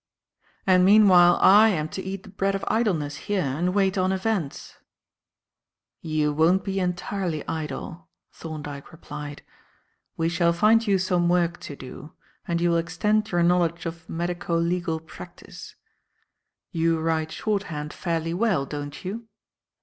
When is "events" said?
4.11-4.77